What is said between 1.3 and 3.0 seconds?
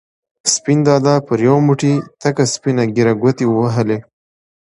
یو موټی تکه سپینه